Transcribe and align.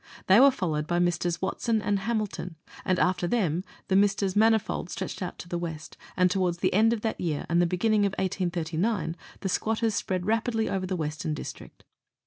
They 0.25 0.39
were 0.39 0.49
followed 0.49 0.87
by 0.87 0.97
Messrs. 0.97 1.43
Watson 1.43 1.79
and 1.79 1.99
Hamilton, 1.99 2.55
and 2.83 2.97
after 2.97 3.27
them 3.27 3.63
the 3.87 3.95
Messrs. 3.95 4.35
Manifold 4.35 4.89
stretched 4.89 5.21
out 5.21 5.37
to 5.37 5.47
the 5.47 5.59
west, 5.59 5.95
and 6.17 6.31
towards 6.31 6.57
the 6.57 6.73
end 6.73 6.91
of 6.91 7.01
that 7.01 7.21
year 7.21 7.45
and 7.47 7.61
the 7.61 7.67
beginning 7.67 8.07
of 8.07 8.13
1839 8.13 9.15
the 9.41 9.47
squatters 9.49 9.93
spread 9.93 10.25
rapidly 10.25 10.67
over 10.67 10.87
the 10.87 10.95
Western 10.95 11.35
District. 11.35 11.83